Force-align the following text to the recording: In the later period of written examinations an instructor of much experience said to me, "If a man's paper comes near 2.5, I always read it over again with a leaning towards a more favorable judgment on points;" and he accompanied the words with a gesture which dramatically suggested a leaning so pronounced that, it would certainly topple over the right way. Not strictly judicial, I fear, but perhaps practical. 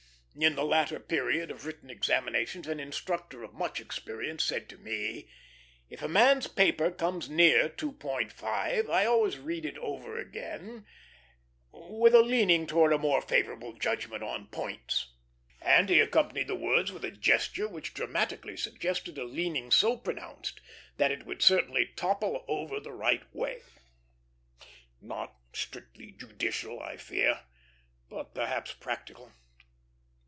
In 0.33 0.55
the 0.55 0.63
later 0.63 0.97
period 0.97 1.51
of 1.51 1.65
written 1.65 1.89
examinations 1.89 2.65
an 2.65 2.79
instructor 2.79 3.43
of 3.43 3.53
much 3.53 3.81
experience 3.81 4.45
said 4.45 4.69
to 4.69 4.77
me, 4.77 5.27
"If 5.89 6.01
a 6.01 6.07
man's 6.07 6.47
paper 6.47 6.89
comes 6.89 7.29
near 7.29 7.67
2.5, 7.67 8.89
I 8.89 9.05
always 9.05 9.37
read 9.37 9.65
it 9.65 9.77
over 9.77 10.17
again 10.17 10.85
with 11.73 12.15
a 12.15 12.21
leaning 12.21 12.65
towards 12.65 12.95
a 12.95 12.97
more 12.97 13.21
favorable 13.21 13.73
judgment 13.73 14.23
on 14.23 14.47
points;" 14.47 15.11
and 15.61 15.89
he 15.89 15.99
accompanied 15.99 16.47
the 16.47 16.55
words 16.55 16.93
with 16.93 17.03
a 17.03 17.11
gesture 17.11 17.67
which 17.67 17.93
dramatically 17.93 18.55
suggested 18.55 19.17
a 19.17 19.25
leaning 19.25 19.69
so 19.69 19.97
pronounced 19.97 20.61
that, 20.95 21.11
it 21.11 21.25
would 21.25 21.41
certainly 21.41 21.85
topple 21.97 22.45
over 22.47 22.79
the 22.79 22.93
right 22.93 23.25
way. 23.35 23.63
Not 25.01 25.35
strictly 25.53 26.11
judicial, 26.13 26.79
I 26.79 26.95
fear, 26.95 27.41
but 28.09 28.33
perhaps 28.33 28.71
practical. 28.73 29.33